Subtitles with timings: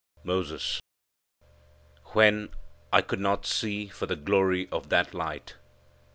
[0.23, 0.79] Moses.
[2.13, 2.49] "When
[2.91, 5.57] I could not see for the glory of that light."